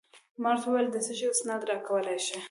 ما 0.41 0.51
ورته 0.53 0.65
وویل: 0.67 0.87
د 0.91 0.97
څه 1.05 1.13
شي 1.17 1.25
اسناد 1.33 1.61
راکولای 1.69 2.17
شې؟ 2.25 2.37